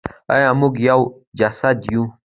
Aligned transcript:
آیا 0.35 0.49
موږ 0.59 0.73
یو 0.89 1.01
جسد 1.39 1.77
یو؟ 1.91 2.03